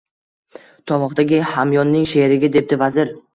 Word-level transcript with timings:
–Tovoqdagi 0.91 1.41
hamyonning 1.51 2.09
sherigi,– 2.15 2.51
debdi 2.57 2.81
vazir. 2.85 3.15